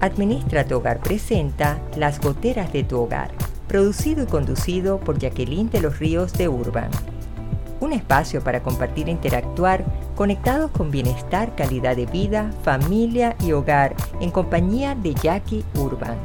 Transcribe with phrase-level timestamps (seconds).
[0.00, 3.32] Administra tu Hogar presenta Las Goteras de tu Hogar,
[3.68, 6.90] producido y conducido por Jacqueline de los Ríos de Urban.
[7.80, 9.84] Un espacio para compartir e interactuar
[10.16, 16.16] conectados con bienestar, calidad de vida, familia y hogar en compañía de Jackie Urban.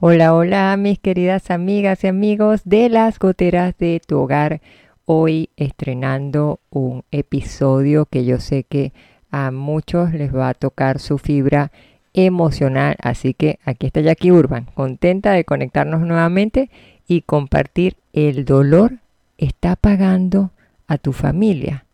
[0.00, 4.60] Hola, hola mis queridas amigas y amigos de las goteras de tu hogar.
[5.06, 8.94] Hoy estrenando un episodio que yo sé que
[9.30, 11.72] a muchos les va a tocar su fibra
[12.14, 12.96] emocional.
[13.02, 16.70] Así que aquí está Jackie Urban, contenta de conectarnos nuevamente
[17.06, 19.00] y compartir el dolor
[19.36, 20.52] está pagando
[20.86, 21.84] a tu familia.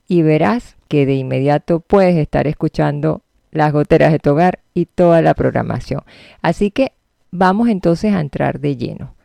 [0.08, 4.38] y verás que de inmediato puedes estar escuchando las goteras de tu
[4.76, 6.04] y toda la programación.
[6.44, 6.92] Así que
[7.32, 9.16] vamos entonces a entrar de lleno.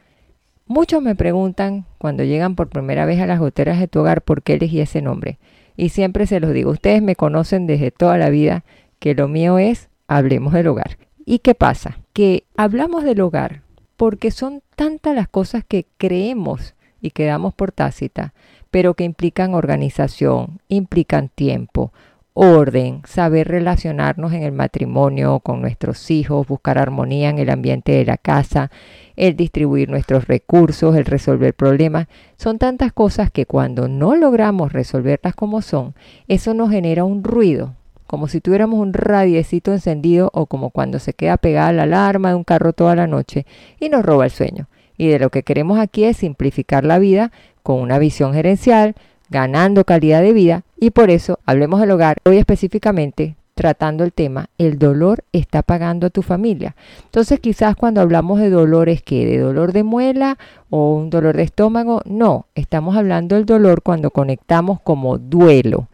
[0.68, 4.42] Muchos me preguntan cuando llegan por primera vez a las goteras de tu hogar por
[4.42, 5.38] qué elegí ese nombre.
[5.76, 8.64] Y siempre se los digo, ustedes me conocen desde toda la vida
[8.98, 10.98] que lo mío es hablemos del hogar.
[11.24, 11.98] ¿Y qué pasa?
[12.12, 13.62] Que hablamos del hogar
[13.96, 18.34] porque son tantas las cosas que creemos y quedamos por tácita,
[18.70, 21.92] pero que implican organización, implican tiempo,
[22.38, 28.04] orden, saber relacionarnos en el matrimonio con nuestros hijos, buscar armonía en el ambiente de
[28.04, 28.70] la casa,
[29.16, 32.08] el distribuir nuestros recursos, el resolver problemas.
[32.36, 35.94] Son tantas cosas que cuando no logramos resolverlas como son,
[36.28, 37.74] eso nos genera un ruido,
[38.06, 42.34] como si tuviéramos un radiecito encendido o como cuando se queda pegada la alarma de
[42.34, 43.46] un carro toda la noche
[43.80, 44.68] y nos roba el sueño.
[44.98, 48.94] Y de lo que queremos aquí es simplificar la vida con una visión gerencial,
[49.30, 54.50] ganando calidad de vida y por eso hablemos del hogar hoy específicamente tratando el tema,
[54.58, 56.76] el dolor está pagando a tu familia.
[57.04, 60.36] Entonces quizás cuando hablamos de dolores que de dolor de muela
[60.68, 65.88] o un dolor de estómago, no, estamos hablando del dolor cuando conectamos como duelo.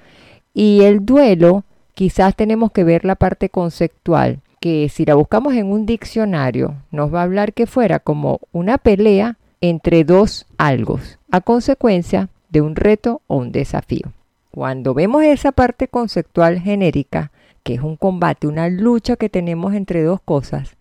[0.53, 1.63] Y el duelo
[1.95, 7.15] quizás tenemos que ver la parte conceptual, que si la buscamos en un diccionario nos
[7.15, 12.77] va a hablar que fuera como una pelea entre dos algos, a consecuencia de un
[12.77, 14.13] reto o un desafío.
[14.51, 17.33] Cuando vemos esa parte conceptual genérica,
[17.63, 20.77] que es un combate, una lucha que tenemos entre dos cosas,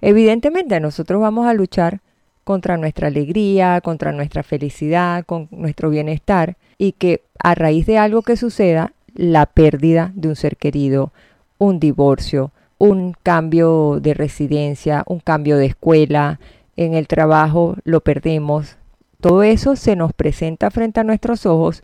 [0.00, 2.00] evidentemente nosotros vamos a luchar
[2.44, 8.22] contra nuestra alegría, contra nuestra felicidad, con nuestro bienestar y que a raíz de algo
[8.22, 11.12] que suceda, la pérdida de un ser querido,
[11.58, 16.38] un divorcio, un cambio de residencia, un cambio de escuela,
[16.76, 18.76] en el trabajo lo perdemos,
[19.20, 21.82] todo eso se nos presenta frente a nuestros ojos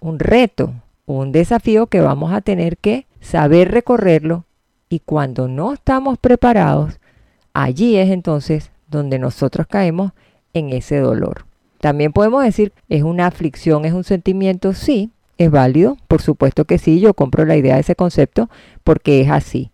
[0.00, 0.72] un reto,
[1.06, 4.44] un desafío que vamos a tener que saber recorrerlo
[4.88, 6.98] y cuando no estamos preparados,
[7.52, 10.12] allí es entonces donde nosotros caemos
[10.52, 11.44] en ese dolor.
[11.80, 16.76] También podemos decir, es una aflicción, es un sentimiento, sí, es válido, por supuesto que
[16.76, 18.50] sí, yo compro la idea de ese concepto
[18.84, 19.70] porque es así.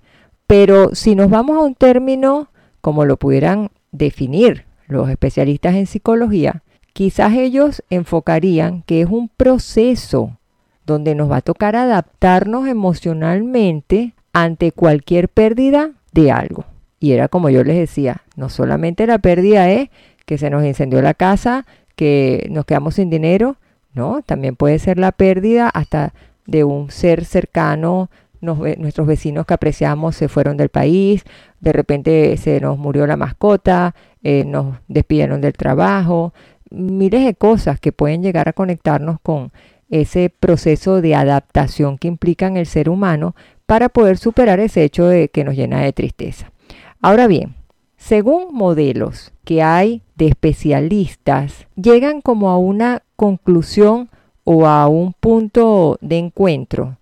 [0.46, 6.62] Pero si nos vamos a un término como lo pudieran definir los especialistas en psicología,
[6.96, 10.38] quizás ellos enfocarían que es un proceso
[10.86, 16.64] donde nos va a tocar adaptarnos emocionalmente ante cualquier pérdida de algo.
[16.98, 19.90] Y era como yo les decía, no solamente la pérdida es
[20.24, 23.56] que se nos incendió la casa, que nos quedamos sin dinero,
[23.92, 26.14] no, también puede ser la pérdida hasta
[26.46, 28.08] de un ser cercano,
[28.40, 31.24] nuestros vecinos que apreciamos se fueron del país,
[31.60, 36.32] de repente se nos murió la mascota, eh, nos despidieron del trabajo,
[36.71, 39.53] miles de cosas que pueden llegar a conectarnos con
[39.88, 43.34] ese proceso de adaptación que implica en el ser humano
[43.66, 46.53] para poder superar ese hecho de que nos llena de tristeza.
[47.00, 47.55] Ahora bien,
[47.96, 54.11] según modelos que hay de especialistas, llegan como a una conclusión
[54.44, 56.99] o a un punto de encuentro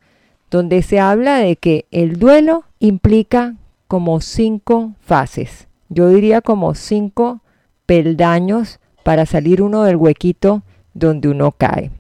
[0.50, 3.56] donde se habla de que el duelo implica
[3.88, 5.66] como cinco fases.
[5.88, 7.40] Yo diría como cinco
[7.86, 10.62] peldaños para salir uno del huequito
[10.94, 11.92] donde uno cae.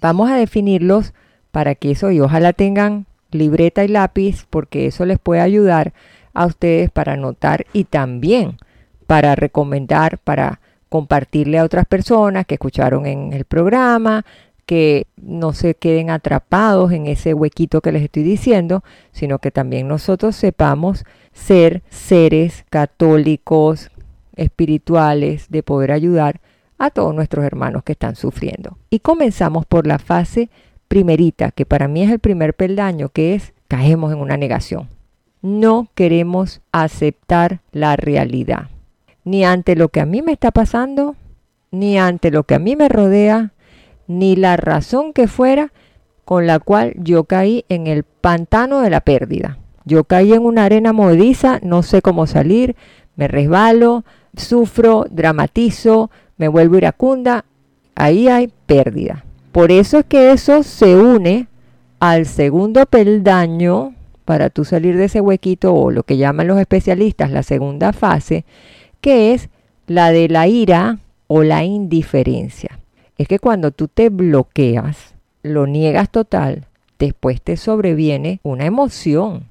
[0.00, 1.12] Vamos a definirlos
[1.50, 5.92] para que eso y ojalá tengan libreta y lápiz porque eso les puede ayudar
[6.32, 8.56] a ustedes para anotar y también
[9.06, 14.24] para recomendar, para compartirle a otras personas que escucharon en el programa,
[14.66, 18.82] que no se queden atrapados en ese huequito que les estoy diciendo,
[19.12, 23.90] sino que también nosotros sepamos ser seres católicos,
[24.36, 26.40] espirituales, de poder ayudar
[26.78, 28.78] a todos nuestros hermanos que están sufriendo.
[28.90, 30.50] Y comenzamos por la fase
[30.88, 34.88] primerita, que para mí es el primer peldaño, que es caemos en una negación.
[35.42, 38.70] No queremos aceptar la realidad,
[39.24, 41.16] ni ante lo que a mí me está pasando,
[41.70, 43.52] ni ante lo que a mí me rodea,
[44.06, 45.72] ni la razón que fuera
[46.24, 49.58] con la cual yo caí en el pantano de la pérdida.
[49.84, 52.74] Yo caí en una arena movediza, no sé cómo salir,
[53.16, 54.04] me resbalo,
[54.36, 57.44] sufro, dramatizo, me vuelvo iracunda,
[57.94, 59.24] ahí hay pérdida.
[59.52, 61.46] Por eso es que eso se une
[62.00, 63.94] al segundo peldaño
[64.24, 68.44] para tú salir de ese huequito o lo que llaman los especialistas la segunda fase,
[69.00, 69.48] que es
[69.86, 72.78] la de la ira o la indiferencia
[73.18, 76.66] es que cuando tú te bloqueas, lo niegas total,
[76.98, 79.44] después te sobreviene una emoción.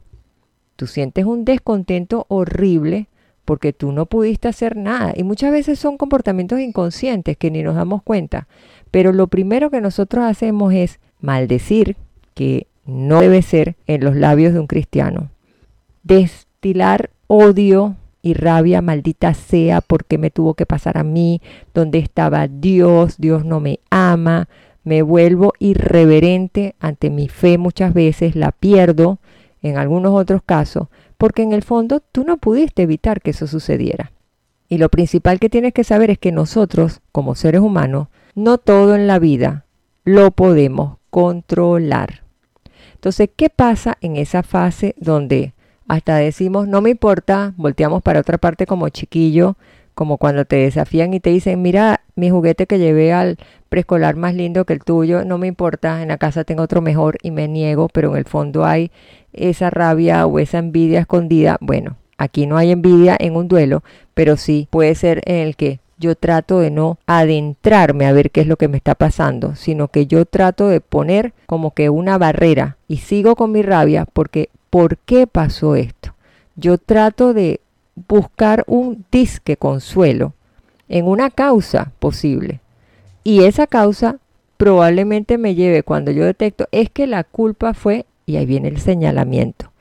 [0.75, 3.07] Tú sientes un descontento horrible
[3.45, 5.13] porque tú no pudiste hacer nada.
[5.15, 8.47] Y muchas veces son comportamientos inconscientes que ni nos damos cuenta.
[8.91, 11.97] Pero lo primero que nosotros hacemos es maldecir,
[12.33, 15.29] que no debe ser en los labios de un cristiano.
[16.03, 21.41] Destilar odio y rabia, maldita sea, porque me tuvo que pasar a mí?
[21.73, 23.17] ¿Dónde estaba Dios?
[23.17, 24.47] Dios no me ama.
[24.85, 29.19] Me vuelvo irreverente ante mi fe muchas veces, la pierdo
[29.61, 30.89] en algunos otros casos,
[31.23, 34.11] porque en el fondo tú no pudiste evitar que eso sucediera.
[34.67, 38.93] Y lo principal que tienes que saber es que nosotros, como seres humanos, no todo
[38.93, 39.63] en la vida
[40.03, 42.23] lo podemos controlar.
[42.95, 45.53] Entonces, ¿qué pasa en esa fase donde
[45.87, 49.55] hasta decimos, no me importa, volteamos para otra parte como chiquillo,
[49.95, 53.37] como cuando te desafían y te dicen, mira, mi juguete que llevé al
[53.69, 57.17] preescolar más lindo que el tuyo, no me importa, en la casa tengo otro mejor
[57.23, 58.91] y me niego, pero en el fondo hay
[59.33, 61.57] esa rabia o esa envidia escondida.
[61.61, 63.83] Bueno, aquí no hay envidia en un duelo,
[64.13, 68.41] pero sí puede ser en el que yo trato de no adentrarme a ver qué
[68.41, 72.17] es lo que me está pasando, sino que yo trato de poner como que una
[72.17, 76.13] barrera y sigo con mi rabia porque ¿por qué pasó esto?
[76.55, 77.61] Yo trato de
[78.07, 80.33] buscar un disque consuelo
[80.89, 82.59] en una causa posible.
[83.23, 84.17] Y esa causa
[84.57, 88.79] probablemente me lleve cuando yo detecto es que la culpa fue, y ahí viene el
[88.79, 89.71] señalamiento.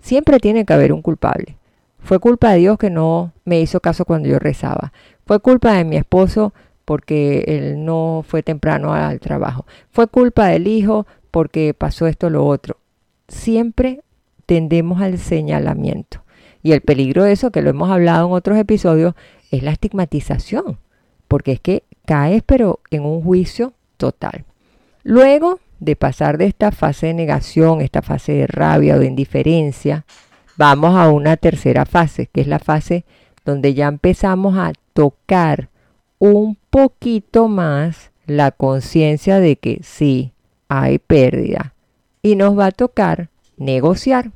[0.00, 1.56] Siempre tiene que haber un culpable.
[1.98, 4.92] Fue culpa de Dios que no me hizo caso cuando yo rezaba.
[5.26, 6.52] Fue culpa de mi esposo
[6.84, 9.64] porque él no fue temprano al trabajo.
[9.90, 12.76] Fue culpa del hijo porque pasó esto o lo otro.
[13.28, 14.02] Siempre
[14.46, 16.22] tendemos al señalamiento.
[16.62, 19.14] Y el peligro de eso, que lo hemos hablado en otros episodios,
[19.50, 20.78] es la estigmatización,
[21.28, 24.44] porque es que caes pero en un juicio total.
[25.02, 30.04] Luego de pasar de esta fase de negación, esta fase de rabia o de indiferencia,
[30.56, 33.04] vamos a una tercera fase, que es la fase
[33.44, 35.68] donde ya empezamos a tocar
[36.18, 40.32] un poquito más la conciencia de que sí,
[40.68, 41.74] hay pérdida.
[42.22, 44.32] Y nos va a tocar negociar.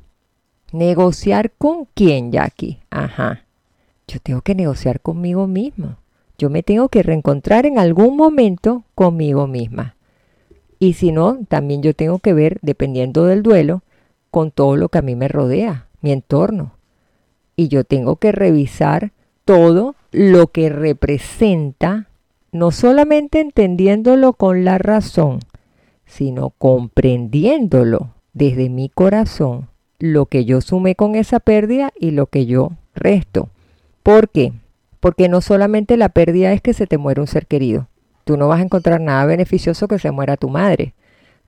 [0.71, 2.79] ¿Negociar con quién, Jackie?
[2.91, 3.45] Ajá.
[4.07, 5.97] Yo tengo que negociar conmigo mismo.
[6.37, 9.95] Yo me tengo que reencontrar en algún momento conmigo misma.
[10.79, 13.83] Y si no, también yo tengo que ver, dependiendo del duelo,
[14.31, 16.71] con todo lo que a mí me rodea, mi entorno.
[17.55, 19.11] Y yo tengo que revisar
[19.43, 22.07] todo lo que representa,
[22.51, 25.39] no solamente entendiéndolo con la razón,
[26.05, 29.67] sino comprendiéndolo desde mi corazón
[29.99, 33.49] lo que yo sumé con esa pérdida y lo que yo resto.
[34.01, 34.53] ¿Por qué?
[35.01, 37.88] Porque no solamente la pérdida es que se te muere un ser querido.
[38.29, 40.93] Tú no vas a encontrar nada beneficioso que se muera tu madre.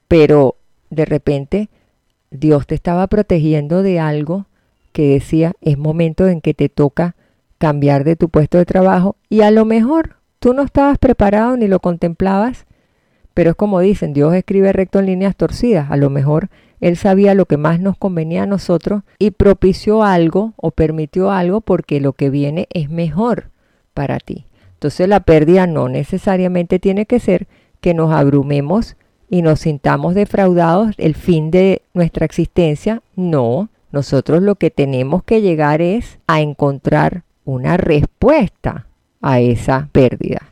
[0.07, 0.55] Pero
[0.89, 1.69] de repente
[2.31, 4.47] Dios te estaba protegiendo de algo
[4.91, 7.15] que decía es momento en que te toca
[7.59, 11.67] cambiar de tu puesto de trabajo y a lo mejor tú no estabas preparado ni
[11.67, 12.65] lo contemplabas,
[13.35, 15.91] pero es como dicen, Dios escribe recto en líneas torcidas.
[15.91, 20.53] A lo mejor él sabía lo que más nos convenía a nosotros y propició algo
[20.55, 23.51] o permitió algo porque lo que viene es mejor
[23.93, 24.45] para ti.
[24.81, 27.47] Entonces la pérdida no necesariamente tiene que ser
[27.81, 28.95] que nos abrumemos
[29.29, 33.03] y nos sintamos defraudados el fin de nuestra existencia.
[33.15, 38.87] No, nosotros lo que tenemos que llegar es a encontrar una respuesta
[39.21, 40.51] a esa pérdida,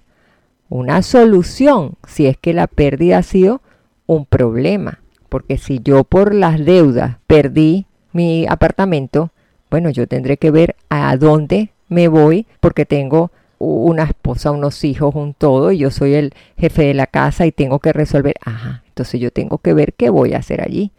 [0.70, 3.64] una solución si es que la pérdida ha sido
[4.06, 5.00] un problema.
[5.28, 9.32] Porque si yo por las deudas perdí mi apartamento,
[9.72, 15.14] bueno, yo tendré que ver a dónde me voy porque tengo una esposa, unos hijos,
[15.16, 18.84] un todo, y yo soy el jefe de la casa y tengo que resolver, ajá,
[18.88, 20.92] entonces yo tengo que ver qué voy a hacer allí.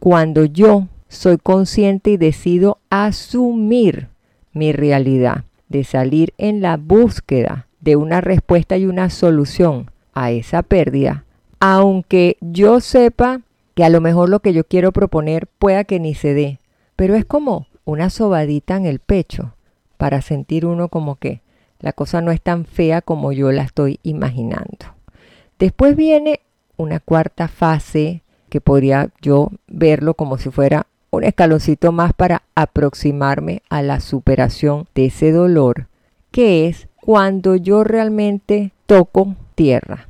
[0.00, 4.08] Cuando yo soy consciente y decido asumir
[4.52, 10.62] mi realidad, de salir en la búsqueda de una respuesta y una solución a esa
[10.62, 11.24] pérdida,
[11.60, 13.40] aunque yo sepa
[13.74, 16.58] que a lo mejor lo que yo quiero proponer pueda que ni se dé,
[16.96, 19.54] pero es como una sobadita en el pecho
[19.96, 21.40] para sentir uno como que
[21.80, 24.94] la cosa no es tan fea como yo la estoy imaginando.
[25.58, 26.40] Después viene
[26.76, 33.62] una cuarta fase que podría yo verlo como si fuera un escaloncito más para aproximarme
[33.68, 35.88] a la superación de ese dolor,
[36.30, 40.08] que es cuando yo realmente toco tierra.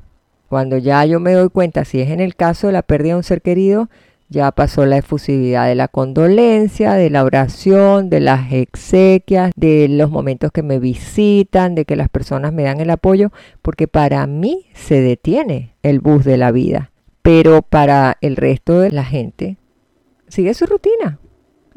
[0.48, 3.18] Cuando ya yo me doy cuenta, si es en el caso de la pérdida de
[3.18, 3.88] un ser querido,
[4.28, 10.10] ya pasó la efusividad de la condolencia, de la oración, de las exequias, de los
[10.10, 13.30] momentos que me visitan, de que las personas me dan el apoyo,
[13.62, 16.90] porque para mí se detiene el bus de la vida.
[17.22, 19.56] Pero para el resto de la gente
[20.28, 21.18] sigue su rutina.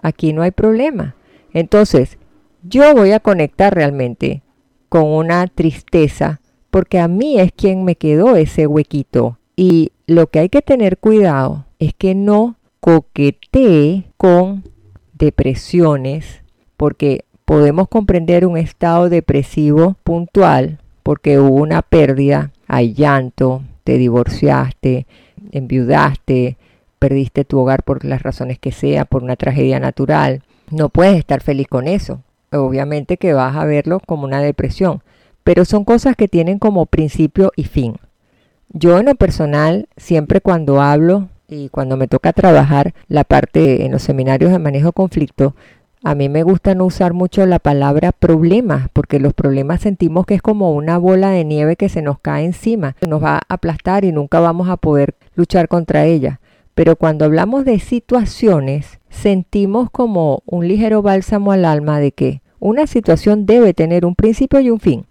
[0.01, 1.15] Aquí no hay problema.
[1.53, 2.17] Entonces,
[2.63, 4.43] yo voy a conectar realmente
[4.89, 6.41] con una tristeza
[6.71, 9.39] porque a mí es quien me quedó ese huequito.
[9.55, 14.63] Y lo que hay que tener cuidado es que no coquetee con
[15.13, 16.43] depresiones
[16.77, 25.07] porque podemos comprender un estado depresivo puntual porque hubo una pérdida, hay llanto, te divorciaste,
[25.51, 26.57] enviudaste,
[26.99, 31.41] perdiste tu hogar por las razones que sea, por una tragedia natural, no puedes estar
[31.41, 32.21] feliz con eso.
[32.51, 35.01] Obviamente que vas a verlo como una depresión,
[35.43, 37.95] pero son cosas que tienen como principio y fin.
[38.69, 43.91] Yo en lo personal, siempre cuando hablo y cuando me toca trabajar la parte en
[43.91, 45.55] los seminarios de manejo conflicto,
[46.03, 50.35] a mí me gusta no usar mucho la palabra problemas, porque los problemas sentimos que
[50.35, 54.05] es como una bola de nieve que se nos cae encima, nos va a aplastar
[54.05, 56.39] y nunca vamos a poder luchar contra ella.
[56.73, 62.87] Pero cuando hablamos de situaciones, sentimos como un ligero bálsamo al alma de que una
[62.87, 65.05] situación debe tener un principio y un fin.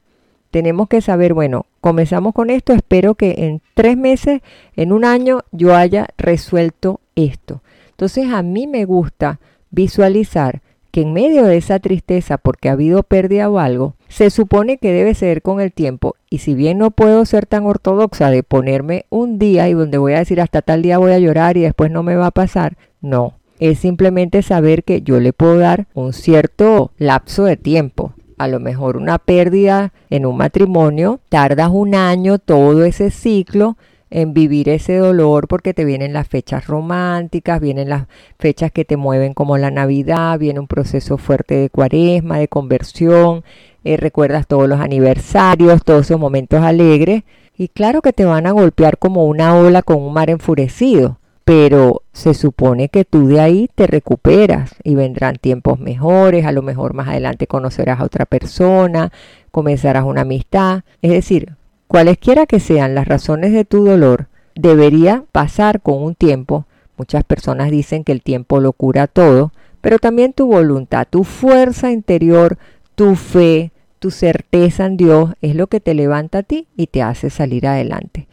[0.51, 4.41] Tenemos que saber, bueno, comenzamos con esto, espero que en tres meses,
[4.77, 7.63] en un año, yo haya resuelto esto.
[7.91, 9.41] Entonces a mí me gusta
[9.71, 14.79] visualizar que en medio de esa tristeza porque ha habido pérdida o algo, se supone
[14.79, 16.15] que debe ser con el tiempo.
[16.31, 20.15] Y si bien no puedo ser tan ortodoxa de ponerme un día y donde voy
[20.15, 22.77] a decir hasta tal día voy a llorar y después no me va a pasar,
[23.01, 23.35] no.
[23.61, 28.15] Es simplemente saber que yo le puedo dar un cierto lapso de tiempo.
[28.39, 33.77] A lo mejor una pérdida en un matrimonio, tardas un año, todo ese ciclo,
[34.11, 38.07] en vivir ese dolor porque te vienen las fechas románticas, vienen las
[38.39, 43.45] fechas que te mueven como la Navidad, viene un proceso fuerte de cuaresma, de conversión,
[43.85, 47.25] eh, recuerdas todos los aniversarios, todos esos momentos alegres
[47.57, 51.18] y claro que te van a golpear como una ola con un mar enfurecido,
[51.49, 56.61] pero se supone que tú de ahí te recuperas y vendrán tiempos mejores, a lo
[56.61, 59.13] mejor más adelante conocerás a otra persona,
[59.51, 61.57] comenzarás una amistad, es decir,
[61.89, 66.67] Cualesquiera que sean las razones de tu dolor, debería pasar con un tiempo.
[66.99, 71.91] Muchas personas dicen que el tiempo lo cura todo, pero también tu voluntad, tu fuerza
[71.91, 72.59] interior,
[72.95, 77.01] tu fe, tu certeza en Dios es lo que te levanta a ti y te
[77.01, 78.29] hace salir adelante.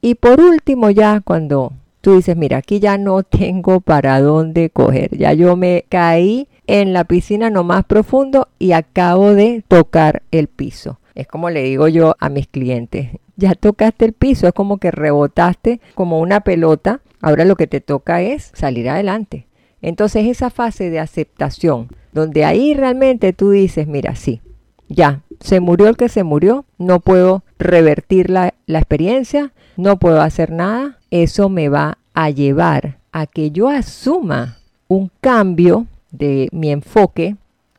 [0.00, 1.74] Y por último ya cuando
[2.06, 6.92] tú dices, mira, aquí ya no tengo para dónde coger, ya yo me caí en
[6.92, 11.00] la piscina no más profundo y acabo de tocar el piso.
[11.16, 14.92] Es como le digo yo a mis clientes, ya tocaste el piso, es como que
[14.92, 19.48] rebotaste como una pelota, ahora lo que te toca es salir adelante.
[19.82, 24.42] Entonces esa fase de aceptación, donde ahí realmente tú dices, mira, sí,
[24.88, 30.20] ya, se murió el que se murió, no puedo revertir la, la experiencia, no puedo
[30.20, 36.70] hacer nada, eso me va a llevar a que yo asuma un cambio de mi
[36.70, 37.36] enfoque,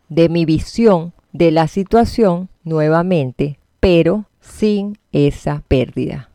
[0.10, 6.30] de mi visión de la situación nuevamente, pero sin esa pérdida.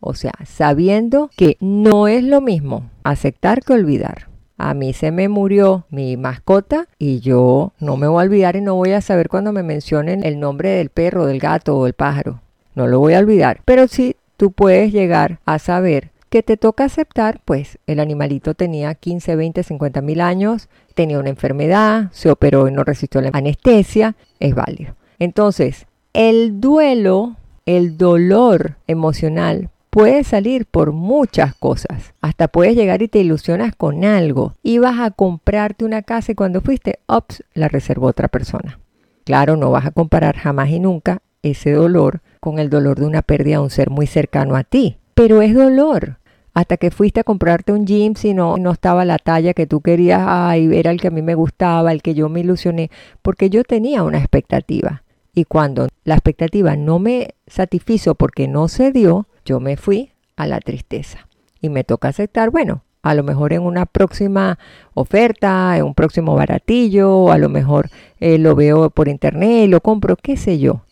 [0.00, 4.28] O sea, sabiendo que no es lo mismo aceptar que olvidar.
[4.58, 8.60] A mí se me murió mi mascota y yo no me voy a olvidar y
[8.60, 11.94] no voy a saber cuando me mencionen el nombre del perro, del gato o del
[11.94, 12.40] pájaro.
[12.74, 13.60] No lo voy a olvidar.
[13.64, 18.92] Pero sí tú puedes llegar a saber que te toca aceptar, pues el animalito tenía
[18.96, 24.16] 15, 20, 50 mil años, tenía una enfermedad, se operó y no resistió la anestesia,
[24.40, 24.96] es válido.
[25.20, 32.12] Entonces, el duelo, el dolor emocional puede salir por muchas cosas.
[32.20, 34.56] Hasta puedes llegar y te ilusionas con algo.
[34.64, 38.80] Ibas a comprarte una casa y cuando fuiste, ops, la reservó otra persona.
[39.22, 43.22] Claro, no vas a comparar jamás y nunca ese dolor con el dolor de una
[43.22, 46.18] pérdida de un ser muy cercano a ti, pero es dolor.
[46.54, 49.80] Hasta que fuiste a comprarte un jean si no, no estaba la talla que tú
[49.80, 52.90] querías, ay, era el que a mí me gustaba, el que yo me ilusioné,
[53.22, 55.04] porque yo tenía una expectativa.
[55.32, 60.48] Y cuando la expectativa no me satisfizo porque no se dio, yo me fui a
[60.48, 61.28] la tristeza.
[61.60, 64.58] Y me toca aceptar, bueno, a lo mejor en una próxima
[64.94, 70.16] oferta, en un próximo baratillo, a lo mejor eh, lo veo por internet, lo compro,
[70.16, 70.82] qué sé yo.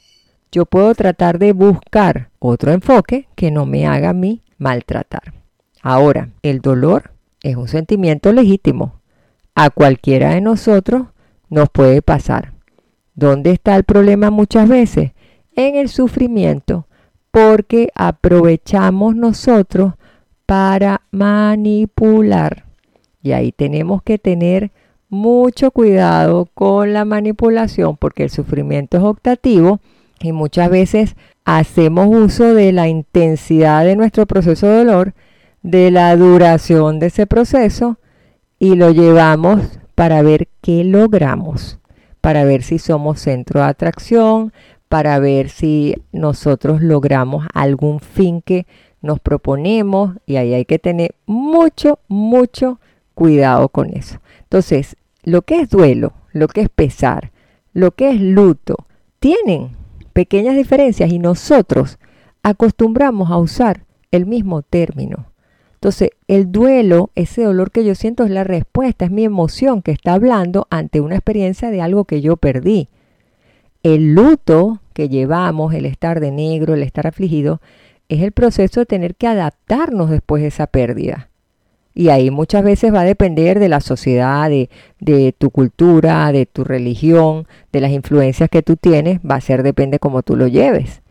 [0.53, 5.35] Yo puedo tratar de buscar otro enfoque que no me haga a mí maltratar.
[5.81, 9.01] Ahora, el dolor es un sentimiento legítimo.
[9.55, 11.07] A cualquiera de nosotros
[11.49, 12.53] nos puede pasar.
[13.15, 15.13] ¿Dónde está el problema muchas veces?
[15.55, 16.87] En el sufrimiento,
[17.31, 19.95] porque aprovechamos nosotros
[20.47, 22.65] para manipular.
[23.23, 24.73] Y ahí tenemos que tener
[25.09, 29.81] mucho cuidado con la manipulación porque el sufrimiento es optativo
[30.21, 35.15] y muchas veces hacemos uso de la intensidad de nuestro proceso de dolor,
[35.63, 37.99] de la duración de ese proceso
[38.59, 39.61] y lo llevamos
[39.95, 41.79] para ver qué logramos,
[42.21, 44.53] para ver si somos centro de atracción,
[44.89, 48.67] para ver si nosotros logramos algún fin que
[49.03, 52.79] nos proponemos y ahí hay que tener mucho, mucho
[53.15, 54.19] cuidado con eso.
[54.43, 57.31] Entonces, lo que es duelo, lo que es pesar,
[57.73, 58.87] lo que es luto,
[59.19, 59.77] tienen
[60.11, 61.99] pequeñas diferencias y nosotros
[62.43, 65.31] acostumbramos a usar el mismo término.
[65.75, 69.93] Entonces, el duelo, ese dolor que yo siento es la respuesta, es mi emoción que
[69.93, 72.89] está hablando ante una experiencia de algo que yo perdí.
[73.83, 77.63] El luto que llevamos, el estar de negro, el estar afligido,
[78.11, 81.30] es el proceso de tener que adaptarnos después de esa pérdida.
[81.95, 86.65] Y ahí muchas veces va a depender de la sociedad, de, tu cultura, de tu
[86.65, 91.03] religión, de las influencias que tú tienes, va a ser depende cómo tú lo lleves.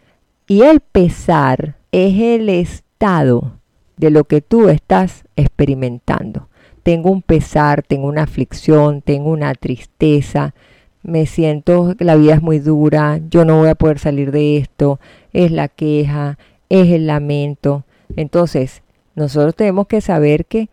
[0.48, 3.60] Y el pesar es el estado
[3.98, 6.48] de lo que tú estás experimentando.
[6.84, 10.56] Tengo un pesar, tengo una aflicción, tengo una tristeza,
[11.04, 15.00] me siento la vida es muy dura, yo no voy a poder salir de esto,
[15.34, 16.38] es la queja,
[16.70, 17.84] es el lamento.
[18.16, 18.82] Entonces,
[19.20, 20.70] nosotros tenemos que saber que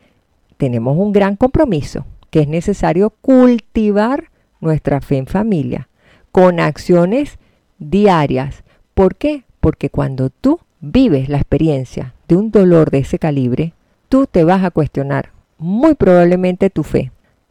[0.57, 4.31] tenemos un gran compromiso, que es necesario cultivar
[4.61, 5.89] nuestra fe en familia
[6.33, 7.39] con acciones
[7.79, 8.63] diarias.
[8.95, 9.45] ¿Por qué?
[9.61, 13.75] Porque cuando tú vives la experiencia de un dolor de ese calibre,
[14.09, 17.11] tú te vas a cuestionar muy probablemente tu fe,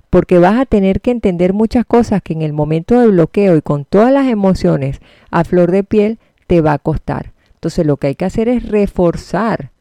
[0.09, 3.61] porque vas a tener que entender muchas cosas que en el momento de bloqueo y
[3.61, 7.33] con todas las emociones a flor de piel te va a costar.
[7.55, 9.71] Entonces lo que hay que hacer es reforzar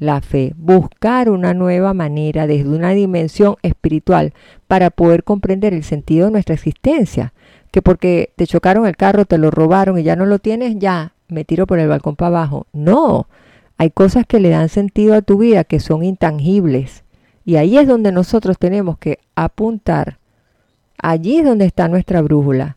[0.00, 4.32] la fe, buscar una nueva manera desde una dimensión espiritual
[4.66, 7.32] para poder comprender el sentido de nuestra existencia.
[7.70, 11.12] Que porque te chocaron el carro, te lo robaron y ya no lo tienes, ya
[11.28, 12.66] me tiro por el balcón para abajo.
[12.72, 13.28] No,
[13.76, 17.04] hay cosas que le dan sentido a tu vida que son intangibles.
[17.44, 20.18] Y ahí es donde nosotros tenemos que apuntar.
[20.98, 22.76] Allí es donde está nuestra brújula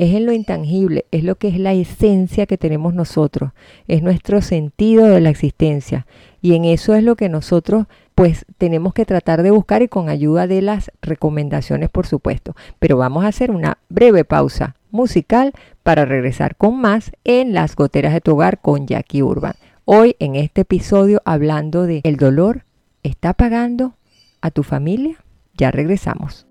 [0.00, 3.50] es en lo intangible, es lo que es la esencia que tenemos nosotros,
[3.86, 6.06] es nuestro sentido de la existencia.
[6.40, 10.08] Y en eso es lo que nosotros pues tenemos que tratar de buscar y con
[10.08, 12.54] ayuda de las recomendaciones, por supuesto.
[12.78, 18.12] Pero vamos a hacer una breve pausa musical para regresar con más en Las Goteras
[18.12, 19.54] de tu Hogar con Jackie Urban.
[19.84, 22.64] Hoy en este episodio hablando de el dolor
[23.02, 23.94] está pagando
[24.40, 25.16] a tu familia.
[25.56, 26.46] Ya regresamos.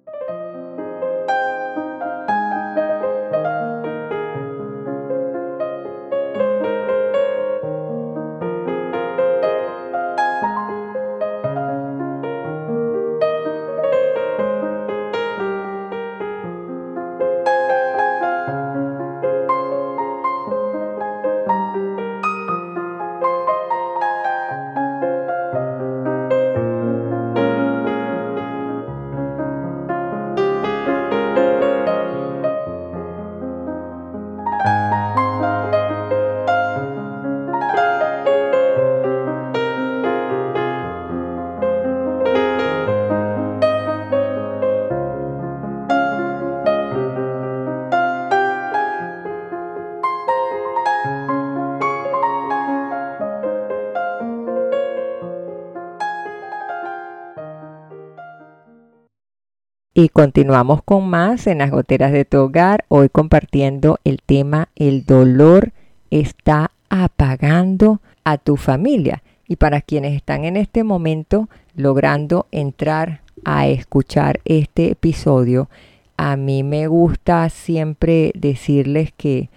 [60.01, 65.03] Y continuamos con más en las goteras de tu hogar, hoy compartiendo el tema El
[65.03, 65.73] dolor
[66.09, 69.23] está apagando a tu familia.
[69.45, 75.67] Y para quienes están en este momento logrando entrar a escuchar este episodio,
[76.15, 79.49] a mí me gusta siempre decirles que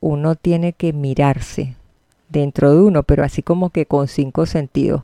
[0.00, 1.76] uno tiene que mirarse
[2.30, 5.02] dentro de uno, pero así como que con cinco sentidos.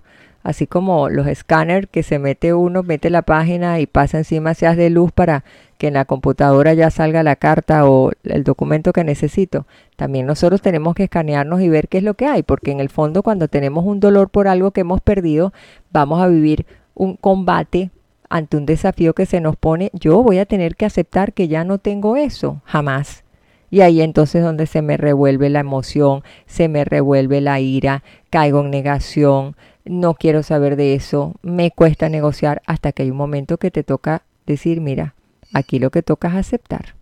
[0.49, 4.75] Así como los escáneres que se mete uno, mete la página y pasa encima se
[4.75, 5.45] de luz para
[5.77, 9.67] que en la computadora ya salga la carta o el documento que necesito.
[9.97, 12.89] También nosotros tenemos que escanearnos y ver qué es lo que hay, porque en el
[12.89, 15.53] fondo cuando tenemos un dolor por algo que hemos perdido,
[15.93, 17.91] vamos a vivir un combate
[18.31, 19.91] ante un desafío que se nos pone.
[19.93, 23.23] Yo voy a tener que aceptar que ya no tengo eso, jamás.
[23.71, 28.63] Y ahí entonces donde se me revuelve la emoción, se me revuelve la ira, caigo
[28.63, 29.57] en negación,
[29.89, 33.83] no quiero saber de eso, me cuesta negociar hasta que hay un momento que te
[33.83, 35.15] toca decir, mira,
[35.53, 36.95] aquí lo que toca es aceptar.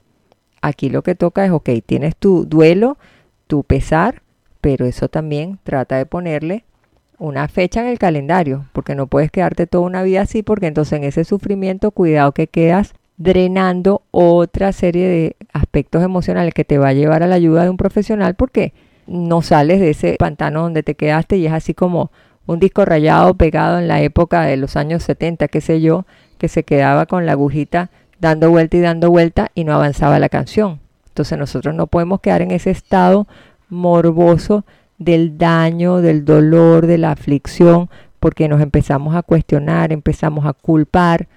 [0.62, 2.98] Aquí lo que toca es, ok, tienes tu duelo,
[3.46, 4.22] tu pesar,
[4.60, 6.64] pero eso también trata de ponerle
[7.18, 10.98] una fecha en el calendario, porque no puedes quedarte toda una vida así, porque entonces
[10.98, 16.88] en ese sufrimiento, cuidado que quedas drenando otra serie de aspectos emocionales que te va
[16.88, 18.74] a llevar a la ayuda de un profesional, porque
[19.06, 22.10] no sales de ese pantano donde te quedaste y es así como
[22.46, 26.06] un disco rayado pegado en la época de los años 70, qué sé yo,
[26.38, 30.28] que se quedaba con la agujita dando vuelta y dando vuelta y no avanzaba la
[30.28, 30.80] canción.
[31.08, 33.26] Entonces nosotros no podemos quedar en ese estado
[33.68, 34.64] morboso
[34.98, 37.88] del daño, del dolor, de la aflicción,
[38.20, 41.28] porque nos empezamos a cuestionar, empezamos a culpar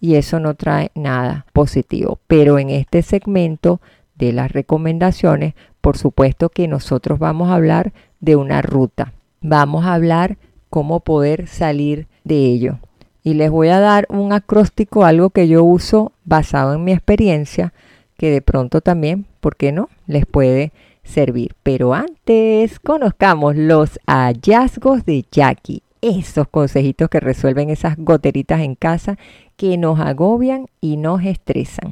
[0.00, 2.18] y eso no trae nada positivo.
[2.26, 3.80] Pero en este segmento
[4.16, 9.12] de las recomendaciones, por supuesto que nosotros vamos a hablar de una ruta.
[9.40, 10.36] Vamos a hablar
[10.70, 12.78] cómo poder salir de ello.
[13.22, 17.72] Y les voy a dar un acróstico, algo que yo uso basado en mi experiencia,
[18.16, 20.72] que de pronto también, ¿por qué no?, les puede
[21.04, 21.54] servir.
[21.62, 29.18] Pero antes, conozcamos los hallazgos de Jackie, esos consejitos que resuelven esas goteritas en casa
[29.56, 31.90] que nos agobian y nos estresan.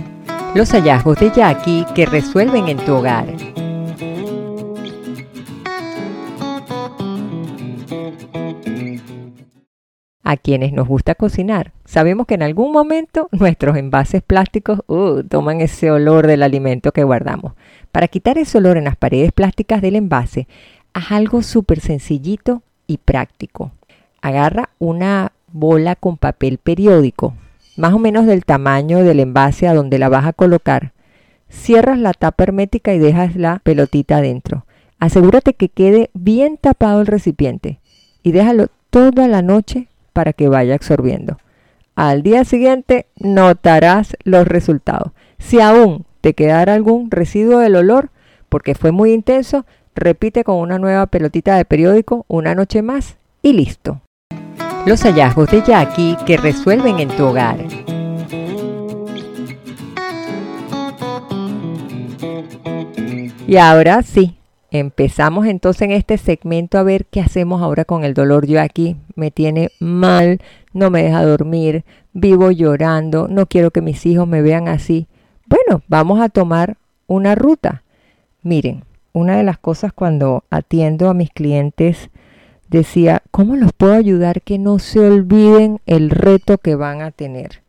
[0.55, 3.27] Los hallazgos de Jackie que resuelven en tu hogar.
[10.27, 11.71] A quienes nos gusta cocinar.
[11.85, 17.05] Sabemos que en algún momento nuestros envases plásticos uh, toman ese olor del alimento que
[17.05, 17.53] guardamos.
[17.93, 20.49] Para quitar ese olor en las paredes plásticas del envase,
[20.95, 23.71] haz algo súper sencillito y práctico.
[24.21, 27.35] Agarra una bola con papel periódico,
[27.77, 30.93] más o menos del tamaño del envase a donde la vas a colocar.
[31.49, 34.67] Cierras la tapa hermética y dejas la pelotita adentro.
[34.99, 37.79] Asegúrate que quede bien tapado el recipiente
[38.25, 41.37] y déjalo toda la noche para que vaya absorbiendo.
[41.95, 45.13] Al día siguiente notarás los resultados.
[45.39, 48.09] Si aún te quedara algún residuo del olor,
[48.49, 53.53] porque fue muy intenso, repite con una nueva pelotita de periódico una noche más y
[53.53, 54.01] listo.
[54.87, 57.59] Los hallazgos de Jackie que resuelven en tu hogar.
[63.47, 64.36] Y ahora sí,
[64.71, 68.47] Empezamos entonces en este segmento a ver qué hacemos ahora con el dolor.
[68.47, 70.41] Yo aquí me tiene mal,
[70.73, 75.07] no me deja dormir, vivo llorando, no quiero que mis hijos me vean así.
[75.47, 76.77] Bueno, vamos a tomar
[77.07, 77.85] una ruta.
[78.43, 82.11] Miren, una de las cosas cuando atiendo a mis clientes
[82.69, 87.63] decía, ¿cómo los puedo ayudar que no se olviden el reto que van a tener?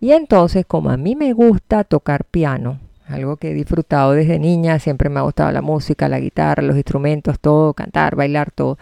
[0.00, 2.78] Y entonces, como a mí me gusta tocar piano,
[3.08, 6.76] algo que he disfrutado desde niña, siempre me ha gustado la música, la guitarra, los
[6.76, 8.78] instrumentos, todo, cantar, bailar, todo.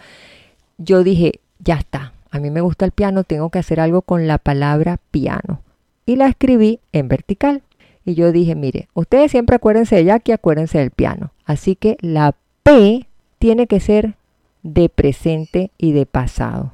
[0.77, 4.27] Yo dije, ya está, a mí me gusta el piano, tengo que hacer algo con
[4.27, 5.61] la palabra piano.
[6.05, 7.63] Y la escribí en vertical.
[8.05, 11.31] Y yo dije, mire, ustedes siempre acuérdense de Jackie, acuérdense del piano.
[11.45, 13.07] Así que la P
[13.39, 14.15] tiene que ser
[14.63, 16.73] de presente y de pasado.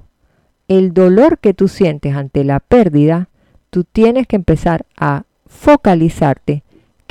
[0.68, 3.30] El dolor que tú sientes ante la pérdida,
[3.70, 6.63] tú tienes que empezar a focalizarte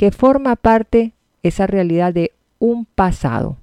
[0.03, 1.13] que forma parte
[1.43, 3.55] esa realidad de un pasado.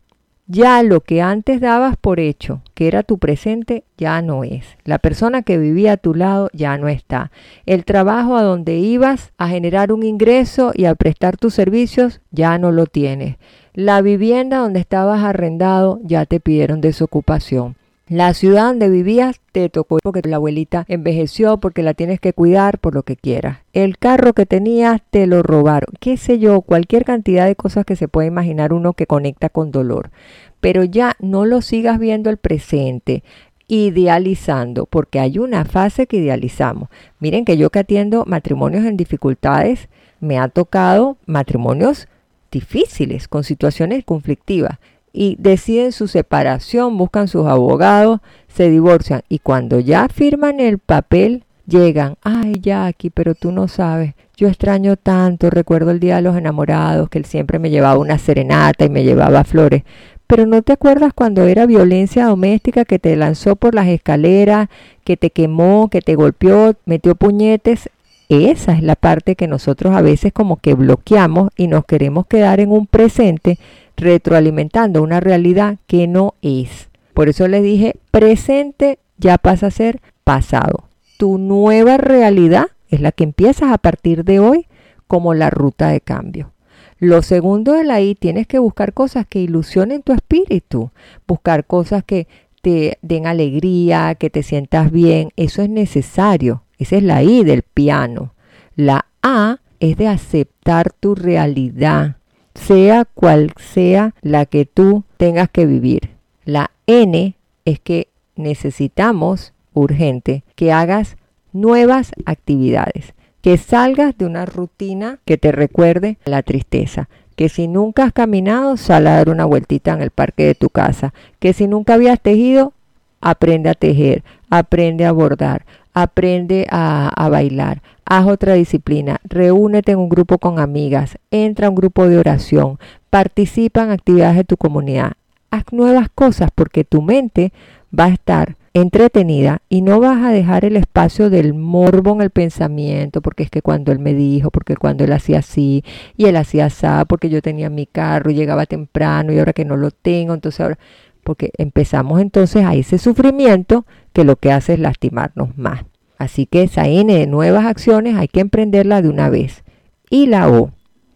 [0.47, 4.65] Ya lo que antes dabas por hecho, que era tu presente, ya no es.
[4.85, 7.31] La persona que vivía a tu lado ya no está.
[7.67, 12.57] El trabajo a donde ibas a generar un ingreso y a prestar tus servicios, ya
[12.57, 13.37] no lo tienes.
[13.75, 17.77] La vivienda donde estabas arrendado, ya te pidieron desocupación.
[18.11, 22.81] La ciudad donde vivías te tocó porque la abuelita envejeció, porque la tienes que cuidar,
[22.81, 23.59] por lo que quieras.
[23.73, 27.95] El carro que tenías te lo robaron, qué sé yo, cualquier cantidad de cosas que
[27.95, 30.11] se puede imaginar uno que conecta con dolor.
[30.59, 33.23] Pero ya no lo sigas viendo el presente,
[33.69, 36.89] idealizando, porque hay una fase que idealizamos.
[37.21, 42.09] Miren que yo que atiendo matrimonios en dificultades, me ha tocado matrimonios
[42.51, 44.81] difíciles, con situaciones conflictivas
[45.13, 51.45] y deciden su separación, buscan sus abogados, se divorcian y cuando ya firman el papel
[51.67, 56.37] llegan, ay Jackie, pero tú no sabes, Yo extraño tanto, recuerdo el día de los
[56.37, 59.83] enamorados, que él siempre me llevaba una serenata y me llevaba flores.
[60.27, 64.69] Pero no te acuerdas cuando era violencia doméstica que te lanzó por las escaleras,
[65.05, 67.91] que te quemó, que te golpeó, metió puñetes.
[68.29, 72.61] Esa es la parte que nosotros a veces como que bloqueamos y nos queremos quedar
[72.61, 73.59] en un presente
[74.01, 76.89] retroalimentando una realidad que no es.
[77.15, 80.89] Por eso les dije, presente ya pasa a ser pasado.
[81.19, 84.67] Tu nueva realidad es la que empiezas a partir de hoy
[85.07, 86.53] como la ruta de cambio.
[86.99, 90.91] Lo segundo de la I, tienes que buscar cosas que ilusionen tu espíritu,
[91.27, 92.29] buscar cosas que
[92.63, 96.65] te den alegría, que te sientas bien, eso es necesario.
[96.79, 98.35] Esa es la I del piano.
[98.77, 102.17] La A es de aceptar tu realidad,
[102.55, 106.11] sea cual sea la que tú tengas que vivir.
[106.45, 107.35] La N
[107.65, 111.17] es que necesitamos urgente que hagas
[111.53, 118.05] nuevas actividades, que salgas de una rutina que te recuerde la tristeza, que si nunca
[118.05, 121.67] has caminado, sal a dar una vueltita en el parque de tu casa, que si
[121.67, 122.75] nunca habías tejido,
[123.21, 129.99] aprende a tejer, aprende a bordar, aprende a, a, bailar, haz otra disciplina, reúnete en
[129.99, 132.79] un grupo con amigas, entra a un grupo de oración,
[133.11, 135.13] participa en actividades de tu comunidad,
[135.51, 137.53] haz nuevas cosas porque tu mente
[137.97, 142.31] va a estar entretenida y no vas a dejar el espacio del morbo en el
[142.31, 145.85] pensamiento, porque es que cuando él me dijo, porque cuando él hacía así
[146.17, 149.65] y él hacía así, porque yo tenía mi carro y llegaba temprano y ahora que
[149.65, 150.79] no lo tengo, entonces ahora,
[151.23, 155.85] porque empezamos entonces a ese sufrimiento que lo que hace es lastimarnos más.
[156.19, 159.65] Así que esa N de nuevas acciones hay que emprenderla de una vez.
[160.11, 160.71] Y la O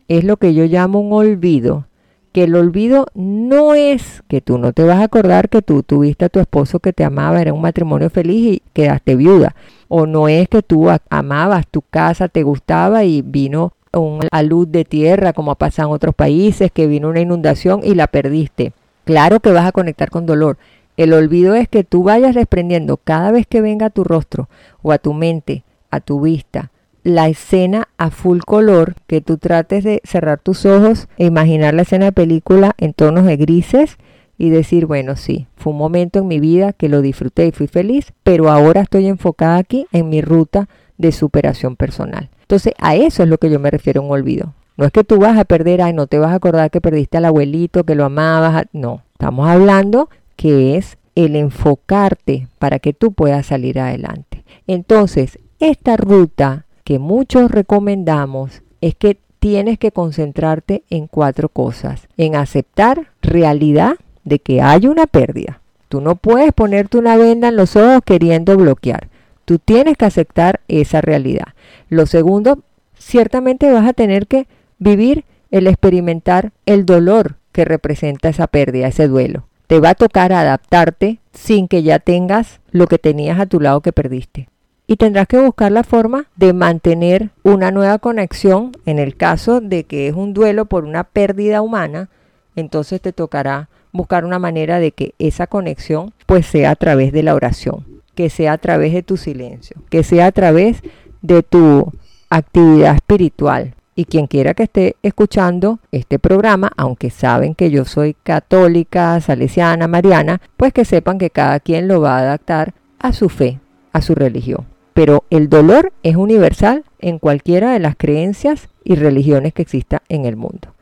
[0.08, 1.86] es lo que yo llamo un olvido
[2.34, 6.24] que el olvido no es que tú no te vas a acordar que tú tuviste
[6.24, 9.54] a tu esposo que te amaba, era un matrimonio feliz y quedaste viuda.
[9.86, 14.84] O no es que tú amabas tu casa, te gustaba y vino una luz de
[14.84, 18.72] tierra como ha pasado en otros países, que vino una inundación y la perdiste.
[19.04, 20.58] Claro que vas a conectar con dolor.
[20.96, 24.48] El olvido es que tú vayas desprendiendo cada vez que venga a tu rostro
[24.82, 26.70] o a tu mente, a tu vista,
[27.02, 31.82] la escena a full color, que tú trates de cerrar tus ojos e imaginar la
[31.82, 33.98] escena de película en tonos de grises
[34.38, 37.66] y decir, bueno, sí, fue un momento en mi vida que lo disfruté y fui
[37.66, 42.30] feliz, pero ahora estoy enfocada aquí en mi ruta de superación personal.
[42.40, 44.54] Entonces, a eso es lo que yo me refiero un olvido.
[44.76, 47.18] No es que tú vas a perder, ay, no te vas a acordar que perdiste
[47.18, 48.66] al abuelito, que lo amabas.
[48.72, 54.44] No, estamos hablando que es el enfocarte para que tú puedas salir adelante.
[54.66, 62.08] Entonces, esta ruta que muchos recomendamos es que tienes que concentrarte en cuatro cosas.
[62.16, 65.60] En aceptar realidad de que hay una pérdida.
[65.88, 69.08] Tú no puedes ponerte una venda en los ojos queriendo bloquear.
[69.44, 71.48] Tú tienes que aceptar esa realidad.
[71.88, 72.60] Lo segundo,
[72.98, 74.46] ciertamente vas a tener que
[74.78, 79.46] vivir el experimentar el dolor que representa esa pérdida, ese duelo.
[79.66, 83.80] Te va a tocar adaptarte sin que ya tengas lo que tenías a tu lado
[83.80, 84.48] que perdiste
[84.86, 89.84] y tendrás que buscar la forma de mantener una nueva conexión en el caso de
[89.84, 92.10] que es un duelo por una pérdida humana,
[92.56, 97.22] entonces te tocará buscar una manera de que esa conexión pues sea a través de
[97.22, 100.82] la oración, que sea a través de tu silencio, que sea a través
[101.22, 101.90] de tu
[102.28, 103.74] actividad espiritual.
[103.96, 109.86] Y quien quiera que esté escuchando este programa, aunque saben que yo soy católica, salesiana,
[109.86, 113.60] mariana, pues que sepan que cada quien lo va a adaptar a su fe,
[113.92, 119.52] a su religión pero el dolor es universal en cualquiera de las creencias y religiones
[119.52, 120.72] que exista en el mundo.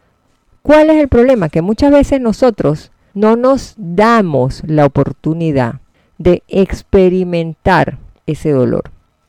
[0.61, 1.49] ¿Cuál es el problema?
[1.49, 5.81] Que muchas veces nosotros no nos damos la oportunidad
[6.19, 8.85] de experimentar ese dolor.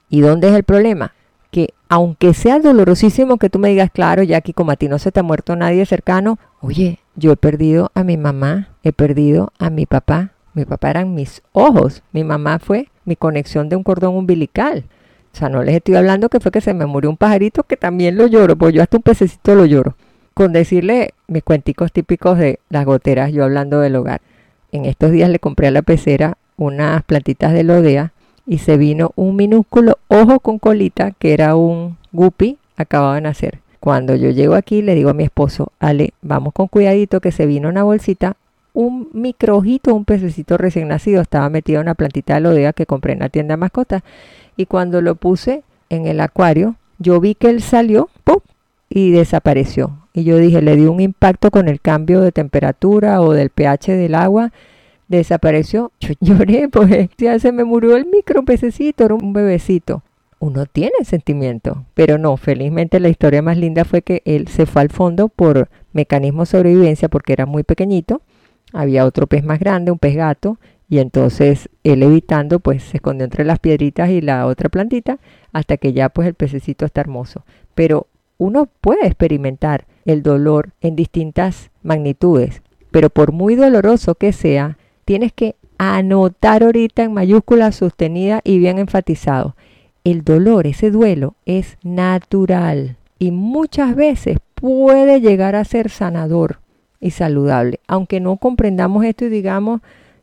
[0.10, 1.13] ¿Y dónde es el problema?
[1.54, 4.98] Que aunque sea dolorosísimo que tú me digas, claro, ya aquí como a ti no
[4.98, 9.54] se te ha muerto nadie cercano, oye, yo he perdido a mi mamá, he perdido
[9.60, 13.84] a mi papá, mi papá eran mis ojos, mi mamá fue mi conexión de un
[13.84, 14.86] cordón umbilical.
[15.32, 17.78] O sea, no les estoy hablando que fue que se me murió un pajarito que
[17.78, 19.96] también lo lloro, pues yo hasta un pececito lo lloro.
[20.34, 24.22] Con decirle mis cuenticos típicos de las goteras, yo hablando del hogar.
[24.72, 28.12] En estos días le compré a la pecera unas plantitas de lodea
[28.45, 33.60] y se vino un minúsculo ojo con colita que era un guppy acabado de nacer.
[33.79, 37.45] Cuando yo llego aquí le digo a mi esposo, Ale, vamos con cuidadito que se
[37.45, 38.36] vino una bolsita
[38.73, 43.13] un microojito, un pececito recién nacido, estaba metido en una plantita de lodea que compré
[43.13, 44.03] en la tienda de mascotas.
[44.58, 48.39] Y cuando lo puse en el acuario, yo vi que él salió ¡pum!
[48.89, 49.97] y desapareció.
[50.13, 53.95] Y yo dije, le dio un impacto con el cambio de temperatura o del pH
[53.95, 54.51] del agua.
[55.08, 55.92] Desapareció.
[56.00, 60.04] Yo lloré, pues ya se me murió el micro pececito, era un bebecito.
[60.39, 64.82] uno tiene sentimiento, pero no, felizmente la historia más linda fue que él se fue
[64.82, 68.22] al fondo por mecanismo de sobrevivencia porque era muy pequeñito,
[68.74, 70.58] había otro pez más grande, un pez gato,
[70.89, 75.20] y entonces él evitando pues se escondió entre las piedritas y la otra plantita
[75.52, 77.46] hasta que ya pues el pececito está hermoso.
[77.74, 82.62] Pero uno puede experimentar el dolor en distintas magnitudes,
[82.92, 88.78] pero por muy doloroso que sea, tienes que anotar ahorita en mayúscula sostenida y bien
[88.78, 89.56] enfatizado.
[90.04, 96.60] El dolor, ese duelo, es natural y muchas veces puede llegar a ser sanador
[97.00, 97.80] y saludable.
[97.88, 99.82] Aunque no comprendamos esto y digamos,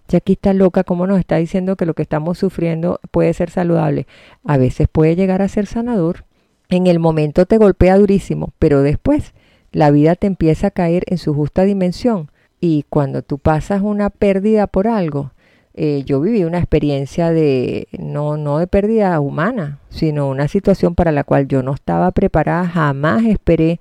[0.09, 3.51] ya aquí está loca, ¿cómo nos está diciendo que lo que estamos sufriendo puede ser
[3.51, 4.07] saludable?
[4.45, 6.25] A veces puede llegar a ser sanador.
[6.69, 9.35] En el momento te golpea durísimo, pero después
[9.73, 12.30] la vida te empieza a caer en su justa dimensión.
[12.61, 15.33] Y cuando tú pasas una pérdida por algo,
[15.75, 21.13] eh, yo viví una experiencia de, no, no de pérdida humana, sino una situación para
[21.13, 23.81] la cual yo no estaba preparada, jamás esperé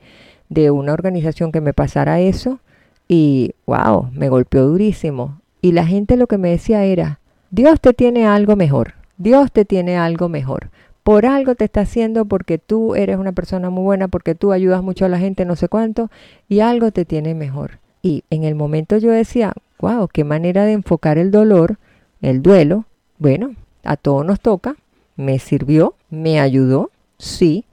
[0.49, 2.59] de una organización que me pasara eso
[3.07, 5.41] y wow, me golpeó durísimo.
[5.61, 7.19] Y la gente lo que me decía era,
[7.51, 10.69] Dios te tiene algo mejor, Dios te tiene algo mejor.
[11.03, 14.83] Por algo te está haciendo porque tú eres una persona muy buena, porque tú ayudas
[14.83, 16.11] mucho a la gente, no sé cuánto,
[16.47, 17.79] y algo te tiene mejor.
[18.01, 21.77] Y en el momento yo decía, wow, qué manera de enfocar el dolor,
[22.21, 22.85] el duelo.
[23.17, 24.75] Bueno, a todos nos toca,
[25.15, 27.65] me sirvió, me ayudó, sí,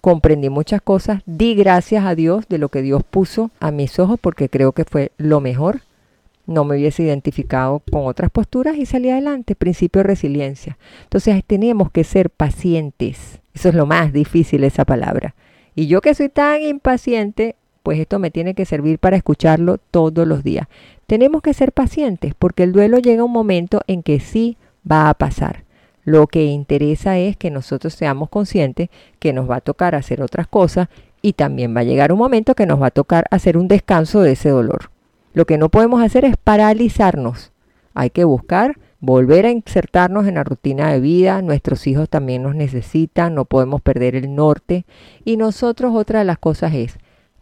[0.00, 4.18] comprendí muchas cosas, di gracias a Dios de lo que Dios puso a mis ojos
[4.20, 5.82] porque creo que fue lo mejor.
[6.46, 9.54] No me hubiese identificado con otras posturas y salí adelante.
[9.54, 10.78] Principio de resiliencia.
[11.04, 13.40] Entonces tenemos que ser pacientes.
[13.54, 15.36] Eso es lo más difícil, esa palabra.
[15.76, 20.26] Y yo que soy tan impaciente, pues esto me tiene que servir para escucharlo todos
[20.26, 20.68] los días.
[21.06, 24.56] Tenemos que ser pacientes porque el duelo llega un momento en que sí
[24.90, 25.64] va a pasar.
[26.04, 28.88] Lo que interesa es que nosotros seamos conscientes
[29.18, 30.88] que nos va a tocar hacer otras cosas
[31.22, 34.22] y también va a llegar un momento que nos va a tocar hacer un descanso
[34.22, 34.90] de ese dolor.
[35.34, 37.52] Lo que no podemos hacer es paralizarnos.
[37.94, 41.42] Hay que buscar volver a insertarnos en la rutina de vida.
[41.42, 44.84] Nuestros hijos también nos necesitan, no podemos perder el norte.
[45.24, 46.98] Y nosotros otra de las cosas es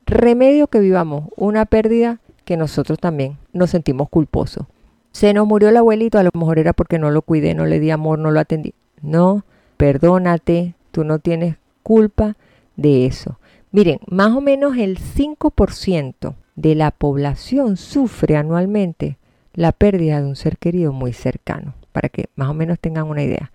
[0.08, 4.66] remedio que vivamos una pérdida que nosotros también nos sentimos culposos.
[5.12, 7.78] Se nos murió el abuelito, a lo mejor era porque no lo cuidé, no le
[7.78, 8.74] di amor, no lo atendí.
[9.02, 9.44] No,
[9.76, 12.36] perdónate, tú no tienes culpa
[12.76, 13.38] de eso.
[13.70, 19.18] Miren, más o menos el 5% de la población sufre anualmente
[19.52, 23.22] la pérdida de un ser querido muy cercano, para que más o menos tengan una
[23.22, 23.52] idea.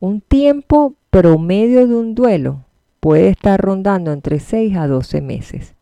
[0.00, 2.64] Un tiempo promedio de un duelo
[3.00, 5.74] puede estar rondando entre 6 a 12 meses,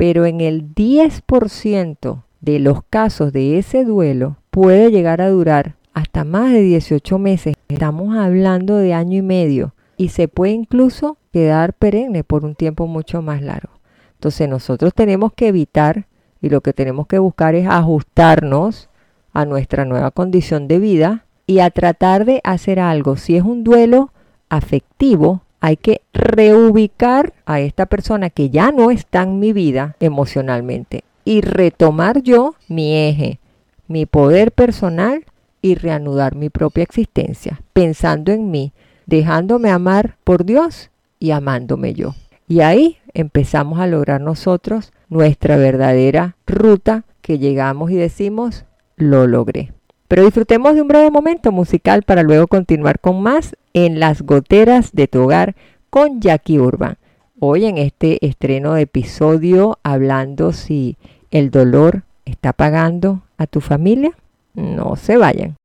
[0.00, 6.24] pero en el 10% de los casos de ese duelo puede llegar a durar hasta
[6.24, 7.54] más de 18 meses.
[7.68, 12.86] Estamos hablando de año y medio y se puede incluso quedar perenne por un tiempo
[12.86, 13.74] mucho más largo.
[14.14, 16.06] Entonces nosotros tenemos que evitar
[16.40, 18.88] y lo que tenemos que buscar es ajustarnos
[19.34, 23.18] a nuestra nueva condición de vida y a tratar de hacer algo.
[23.18, 24.14] Si es un duelo
[24.48, 31.04] afectivo, hay que reubicar a esta persona que ya no está en mi vida emocionalmente
[31.24, 33.40] y retomar yo mi eje,
[33.86, 35.24] mi poder personal
[35.62, 38.72] y reanudar mi propia existencia, pensando en mí,
[39.06, 42.14] dejándome amar por Dios y amándome yo.
[42.48, 48.64] Y ahí empezamos a lograr nosotros nuestra verdadera ruta que llegamos y decimos,
[48.96, 49.72] lo logré.
[50.08, 54.92] Pero disfrutemos de un breve momento musical para luego continuar con más en las goteras
[54.92, 55.54] de tu hogar
[55.90, 56.98] con Jackie Urban.
[57.38, 60.96] Hoy en este estreno de episodio hablando si
[61.30, 64.12] el dolor está pagando a tu familia,
[64.54, 65.59] no se vayan.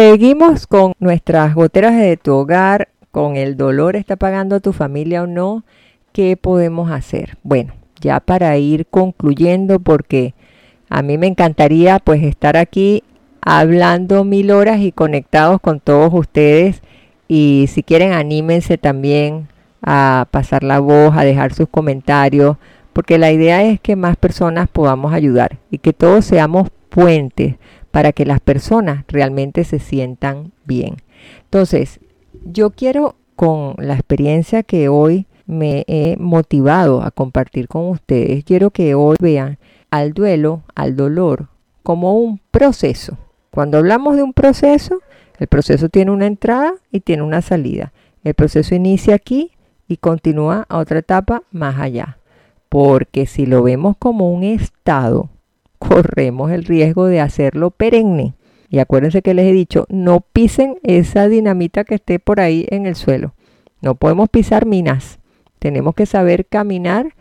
[0.00, 5.26] Seguimos con nuestras goteras de tu hogar, con el dolor está pagando tu familia o
[5.26, 5.62] no,
[6.14, 7.36] ¿qué podemos hacer?
[7.42, 10.32] Bueno, ya para ir concluyendo, porque
[10.88, 13.04] a mí me encantaría pues estar aquí
[13.42, 16.80] hablando mil horas y conectados con todos ustedes.
[17.28, 19.48] Y si quieren, anímense también
[19.82, 22.56] a pasar la voz, a dejar sus comentarios,
[22.94, 27.56] porque la idea es que más personas podamos ayudar y que todos seamos puentes
[27.90, 30.96] para que las personas realmente se sientan bien.
[31.44, 32.00] Entonces,
[32.44, 38.70] yo quiero con la experiencia que hoy me he motivado a compartir con ustedes, quiero
[38.70, 39.58] que hoy vean
[39.90, 41.48] al duelo, al dolor,
[41.82, 43.18] como un proceso.
[43.50, 45.00] Cuando hablamos de un proceso,
[45.38, 47.92] el proceso tiene una entrada y tiene una salida.
[48.22, 49.52] El proceso inicia aquí
[49.88, 52.18] y continúa a otra etapa más allá.
[52.68, 55.30] Porque si lo vemos como un estado,
[55.80, 58.34] corremos el riesgo de hacerlo perenne.
[58.68, 62.86] Y acuérdense que les he dicho, no pisen esa dinamita que esté por ahí en
[62.86, 63.34] el suelo.
[63.80, 65.18] No podemos pisar minas.
[65.58, 67.14] Tenemos que saber caminar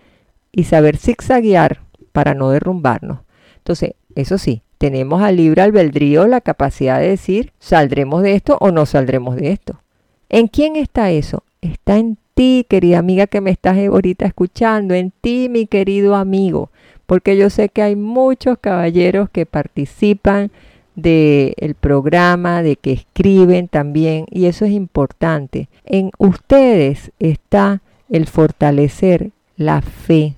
[0.51, 1.79] y saber zigzaguear
[2.11, 3.19] para no derrumbarnos.
[3.57, 8.71] Entonces, eso sí, tenemos al libre albedrío la capacidad de decir, saldremos de esto o
[8.71, 9.81] no saldremos de esto.
[10.29, 11.43] ¿En quién está eso?
[11.61, 16.71] Está en ti, querida amiga que me estás ahorita escuchando, en ti, mi querido amigo,
[17.09, 20.51] porque yo sé que hay muchos caballeros que participan
[20.93, 25.69] del programa, de que escriben también, y eso es importante.
[25.85, 30.35] En ustedes está el fortalecer la fe.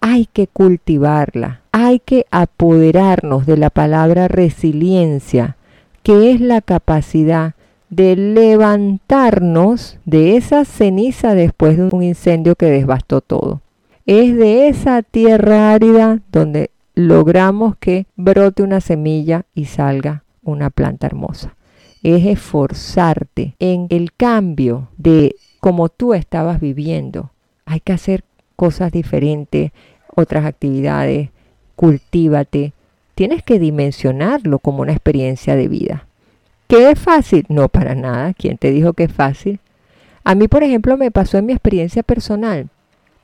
[0.00, 5.56] Hay que cultivarla, hay que apoderarnos de la palabra resiliencia,
[6.02, 7.54] que es la capacidad
[7.88, 13.60] de levantarnos de esa ceniza después de un incendio que devastó todo.
[14.06, 21.06] Es de esa tierra árida donde logramos que brote una semilla y salga una planta
[21.06, 21.56] hermosa.
[22.02, 27.30] Es esforzarte en el cambio de como tú estabas viviendo.
[27.64, 28.24] Hay que hacer
[28.56, 29.72] cosas diferentes,
[30.14, 31.30] otras actividades,
[31.74, 32.74] cultívate.
[33.14, 36.06] Tienes que dimensionarlo como una experiencia de vida.
[36.68, 37.46] ¿Qué es fácil?
[37.48, 38.34] No, para nada.
[38.34, 39.60] ¿Quién te dijo que es fácil?
[40.24, 42.68] A mí, por ejemplo, me pasó en mi experiencia personal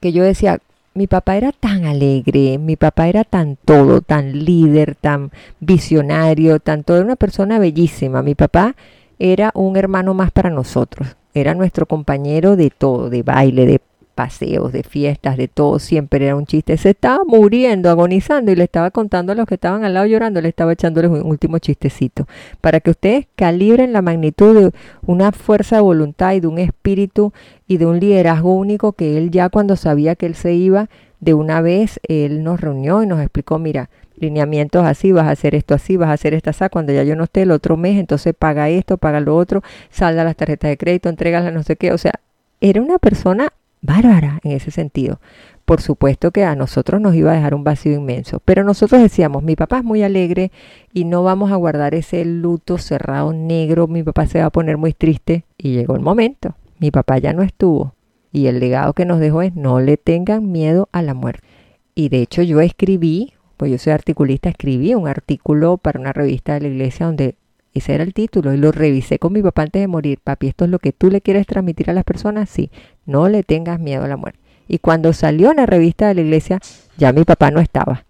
[0.01, 0.61] que yo decía,
[0.95, 5.31] mi papá era tan alegre, mi papá era tan todo, tan líder, tan
[5.61, 8.23] visionario, tan todo, una persona bellísima.
[8.23, 8.75] Mi papá
[9.19, 13.81] era un hermano más para nosotros, era nuestro compañero de todo, de baile, de
[14.21, 16.77] paseos, de fiestas, de todo, siempre era un chiste.
[16.77, 20.43] Se estaba muriendo, agonizando y le estaba contando a los que estaban al lado llorando,
[20.43, 22.27] le estaba echándoles un último chistecito,
[22.61, 24.73] para que ustedes calibren la magnitud de
[25.07, 27.33] una fuerza de voluntad y de un espíritu
[27.67, 30.91] y de un liderazgo único que él ya cuando sabía que él se iba,
[31.21, 35.55] de una vez él nos reunió y nos explicó, mira, lineamientos así, vas a hacer
[35.55, 37.99] esto así, vas a hacer esta así, cuando ya yo no esté el otro mes,
[37.99, 41.91] entonces paga esto, paga lo otro, salda las tarjetas de crédito, entregas no sé qué,
[41.93, 42.13] o sea,
[42.61, 45.21] era una persona bárbara en ese sentido.
[45.65, 49.43] Por supuesto que a nosotros nos iba a dejar un vacío inmenso, pero nosotros decíamos,
[49.43, 50.51] mi papá es muy alegre
[50.93, 54.77] y no vamos a guardar ese luto cerrado negro, mi papá se va a poner
[54.79, 57.95] muy triste y llegó el momento, mi papá ya no estuvo
[58.33, 61.47] y el legado que nos dejó es no le tengan miedo a la muerte.
[61.95, 66.55] Y de hecho yo escribí, pues yo soy articulista, escribí un artículo para una revista
[66.55, 67.37] de la iglesia donde
[67.75, 70.19] ese era el título y lo revisé con mi papá antes de morir.
[70.23, 72.51] Papi, ¿esto es lo que tú le quieres transmitir a las personas?
[72.51, 72.71] Sí,
[73.07, 74.41] no le tengas miedo a la muerte.
[74.69, 76.61] Y cuando salió en la revista de la iglesia,
[76.97, 78.05] ya mi papá no estaba.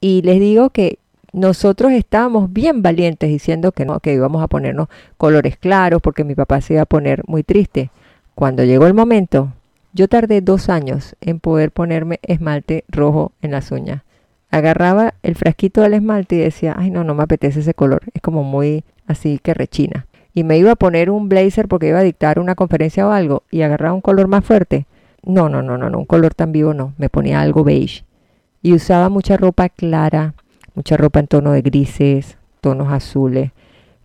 [0.00, 0.98] Y les digo que
[1.32, 6.34] nosotros estábamos bien valientes diciendo que no, que íbamos a ponernos colores claros porque mi
[6.34, 7.90] papá se iba a poner muy triste.
[8.34, 9.52] Cuando llegó el momento,
[9.92, 14.02] yo tardé dos años en poder ponerme esmalte rojo en las uñas.
[14.50, 18.20] Agarraba el frasquito del esmalte y decía, ay no, no me apetece ese color, es
[18.20, 20.06] como muy así que rechina.
[20.34, 23.42] Y me iba a poner un blazer porque iba a dictar una conferencia o algo
[23.50, 24.86] y agarraba un color más fuerte.
[25.22, 28.04] No, no, no, no, no, un color tan vivo no, me ponía algo beige.
[28.62, 30.34] Y usaba mucha ropa clara,
[30.74, 33.50] mucha ropa en tono de grises, tonos azules.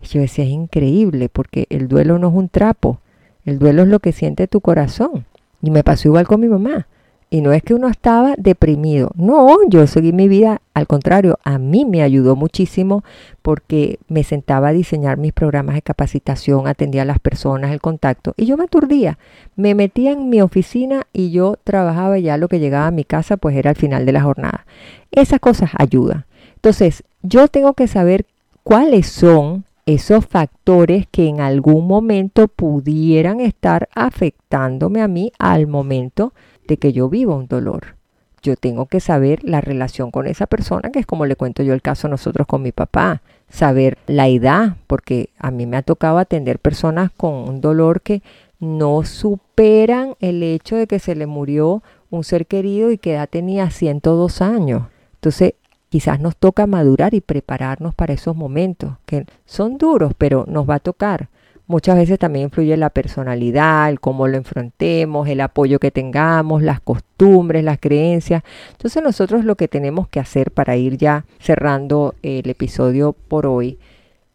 [0.02, 3.00] Y yo decía, es increíble porque el duelo no es un trapo,
[3.44, 5.24] el duelo es lo que siente tu corazón.
[5.62, 6.86] Y me pasó igual con mi mamá.
[7.28, 11.58] Y no es que uno estaba deprimido, no, yo seguí mi vida, al contrario, a
[11.58, 13.02] mí me ayudó muchísimo
[13.42, 18.32] porque me sentaba a diseñar mis programas de capacitación, atendía a las personas, el contacto,
[18.36, 19.18] y yo me aturdía,
[19.56, 23.36] me metía en mi oficina y yo trabajaba ya lo que llegaba a mi casa,
[23.36, 24.64] pues era al final de la jornada.
[25.10, 26.26] Esas cosas ayudan.
[26.54, 28.26] Entonces, yo tengo que saber
[28.62, 36.34] cuáles son esos factores que en algún momento pudieran estar afectándome a mí al momento
[36.66, 37.96] que yo vivo un dolor.
[38.42, 41.72] Yo tengo que saber la relación con esa persona, que es como le cuento yo
[41.72, 43.22] el caso nosotros con mi papá.
[43.48, 48.22] saber la edad, porque a mí me ha tocado atender personas con un dolor que
[48.58, 53.28] no superan el hecho de que se le murió un ser querido y que edad
[53.28, 54.84] tenía 102 años.
[55.14, 55.54] Entonces,
[55.88, 60.76] quizás nos toca madurar y prepararnos para esos momentos, que son duros, pero nos va
[60.76, 61.28] a tocar.
[61.68, 66.80] Muchas veces también influye la personalidad, el cómo lo enfrentemos, el apoyo que tengamos, las
[66.80, 68.44] costumbres, las creencias.
[68.70, 73.78] Entonces nosotros lo que tenemos que hacer para ir ya cerrando el episodio por hoy,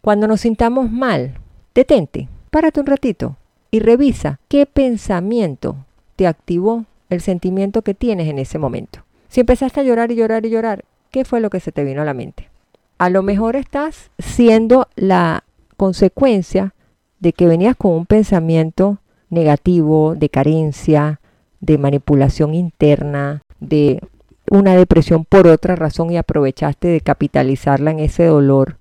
[0.02, 1.36] cuando nos sintamos mal,
[1.74, 3.38] detente, párate un ratito
[3.70, 5.78] y revisa qué pensamiento
[6.18, 9.04] te activó el sentimiento que tienes en ese momento.
[9.30, 12.02] Si empezaste a llorar y llorar y llorar, ¿qué fue lo que se te vino
[12.02, 12.50] a la mente?
[12.98, 15.46] A lo mejor estás siendo la
[15.78, 16.74] consecuencia
[17.22, 18.99] de que venías con un pensamiento
[19.30, 21.22] negativo, de carencia,
[21.61, 24.01] de manipulación interna, de
[24.49, 28.78] una depresión por otra razón y aprovechaste de capitalizarla en ese dolor.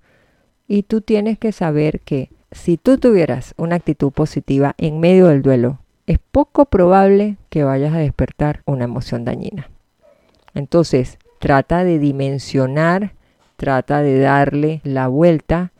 [0.66, 5.43] Y tú tienes que saber que si tú tuvieras una actitud positiva en medio del
[5.43, 9.70] duelo, es poco probable que vayas a despertar una emoción dañina.
[10.55, 13.12] Entonces, trata de dimensionar,
[13.57, 15.72] trata de darle la vuelta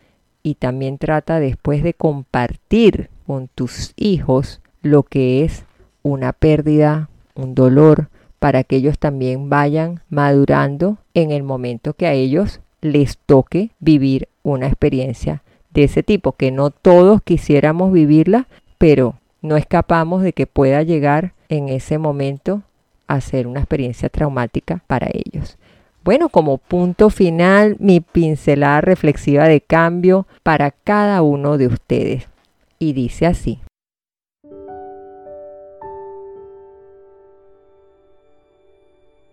[0.43, 5.65] y también trata después de compartir con tus hijos lo que es
[6.03, 12.15] una pérdida, un dolor, para que ellos también vayan madurando en el momento que a
[12.15, 19.17] ellos les toque vivir una experiencia de ese tipo, que no todos quisiéramos vivirla, pero
[19.43, 22.63] no escapamos de que pueda llegar en ese momento
[23.07, 25.59] a ser una experiencia traumática para ellos.
[26.11, 32.29] Bueno, como punto final, mi pincelada reflexiva de cambio para cada uno de ustedes.
[32.81, 33.61] Y dice así.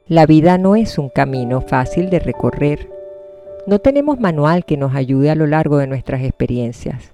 [0.07, 2.87] La vida no es un camino fácil de recorrer.
[3.65, 7.11] No tenemos manual que nos ayude a lo largo de nuestras experiencias.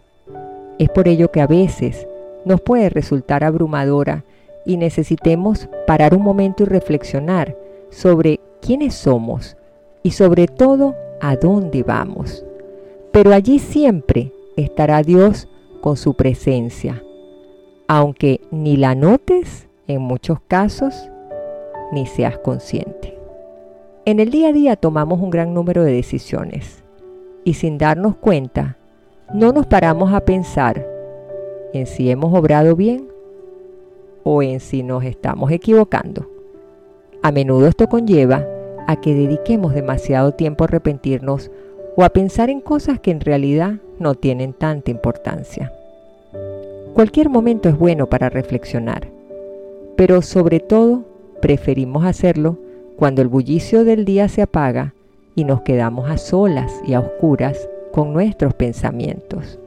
[0.78, 2.06] Es por ello que a veces
[2.44, 4.26] nos puede resultar abrumadora
[4.66, 7.56] y necesitemos parar un momento y reflexionar
[7.92, 9.58] sobre quiénes somos
[10.04, 12.46] y sobre todo a dónde vamos.
[13.12, 15.48] Pero allí siempre estará Dios
[15.82, 17.04] con su presencia,
[17.88, 21.10] aunque ni la notes en muchos casos,
[21.92, 23.20] ni seas consciente.
[24.06, 26.84] En el día a día tomamos un gran número de decisiones
[27.44, 28.78] y sin darnos cuenta,
[29.34, 30.88] no nos paramos a pensar
[31.74, 33.10] en si hemos obrado bien
[34.24, 36.30] o en si nos estamos equivocando.
[37.22, 38.46] A menudo esto conlleva
[38.88, 41.52] a que dediquemos demasiado tiempo a arrepentirnos
[41.96, 45.72] o a pensar en cosas que en realidad no tienen tanta importancia.
[46.94, 49.08] Cualquier momento es bueno para reflexionar,
[49.96, 51.04] pero sobre todo
[51.42, 52.58] preferimos hacerlo
[52.98, 54.94] cuando el bullicio del día se apaga
[55.36, 59.60] y nos quedamos a solas y a oscuras con nuestros pensamientos.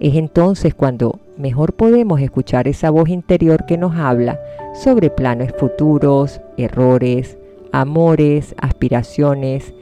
[0.00, 4.40] Es entonces cuando mejor podemos escuchar esa voz interior que nos habla
[4.74, 7.38] sobre planes futuros, errores,
[7.74, 9.74] amores, aspiraciones,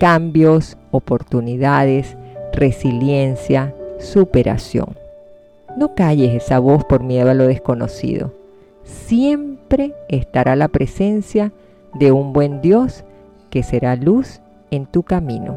[0.00, 2.16] cambios, oportunidades,
[2.52, 4.96] resiliencia, superación.
[5.76, 8.32] No calles esa voz por miedo a lo desconocido.
[8.82, 11.52] Siempre estará la presencia
[11.94, 13.04] de un buen Dios
[13.48, 14.40] que será luz
[14.72, 15.56] en tu camino.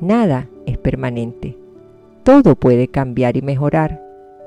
[0.00, 1.56] Nada es permanente.
[2.24, 4.02] Todo puede cambiar y mejorar,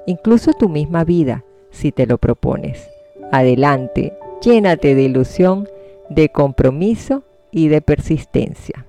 [0.05, 2.91] incluso tu misma vida, si te lo propones.
[3.31, 5.67] Adelante, llénate de ilusión,
[6.15, 8.85] de compromiso y de persistencia.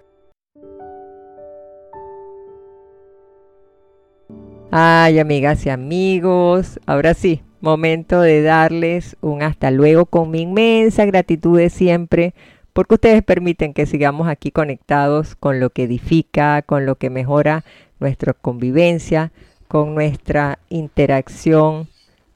[4.71, 11.05] Ay, amigas y amigos, ahora sí, momento de darles un hasta luego con mi inmensa
[11.05, 12.35] gratitud de siempre,
[12.73, 17.65] porque ustedes permiten que sigamos aquí conectados con lo que edifica, con lo que mejora
[18.01, 19.33] nuestra convivencia,
[19.69, 21.89] con nuestra interacción,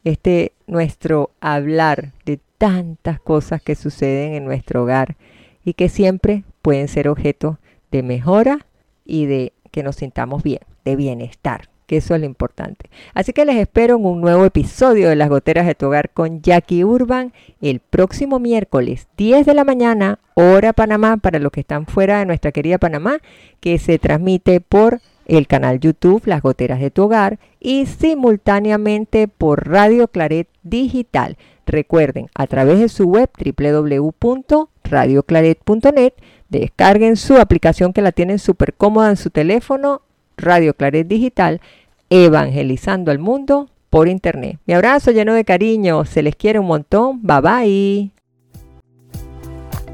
[0.04, 5.16] este nuestro hablar de tantas cosas que suceden en nuestro hogar
[5.64, 7.58] y que siempre pueden ser objeto
[7.90, 8.66] de mejora
[9.06, 12.90] y de que nos sintamos bien, de bienestar, que eso es lo importante.
[13.14, 16.42] Así que les espero en un nuevo episodio de Las Goteras de tu Hogar con
[16.42, 17.32] Jackie Urban
[17.62, 22.26] el próximo miércoles, 10 de la mañana, hora Panamá, para los que están fuera de
[22.26, 23.20] nuestra querida Panamá,
[23.60, 25.00] que se transmite por
[25.30, 31.36] el canal YouTube Las Goteras de tu Hogar y simultáneamente por Radio Claret Digital.
[31.66, 36.14] Recuerden, a través de su web www.radioclaret.net,
[36.48, 40.02] descarguen su aplicación que la tienen súper cómoda en su teléfono,
[40.36, 41.60] Radio Claret Digital,
[42.08, 44.58] evangelizando al mundo por internet.
[44.66, 48.10] Mi abrazo lleno de cariño, se les quiere un montón, bye bye.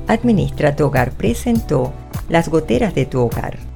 [0.06, 1.92] Administra tu hogar presentó
[2.30, 3.75] Las Goteras de tu Hogar